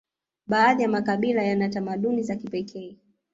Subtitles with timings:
[0.47, 2.97] baadhi ya makabila yana tamaduni za kipekee